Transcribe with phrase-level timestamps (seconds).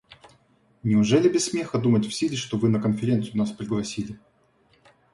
[0.81, 4.19] Неужели без смеха думать в силе, что вы на конференцию нас пригласили?